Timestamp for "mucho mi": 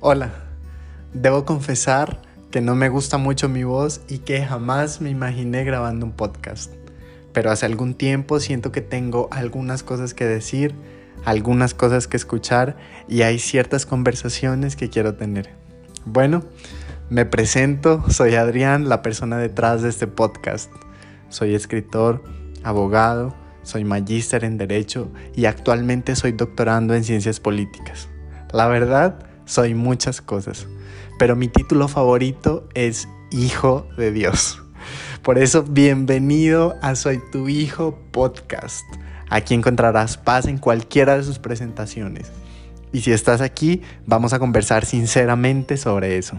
3.18-3.64